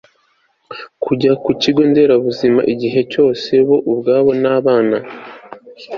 [1.03, 4.97] kujya ku kigo nderabuzima igihe cyose bo ubwabo n abana